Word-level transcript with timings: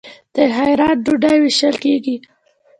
د 0.35 0.35
خیرات 0.55 0.97
ډوډۍ 1.05 1.37
ویشل 1.39 1.75
کیږي. 1.83 2.15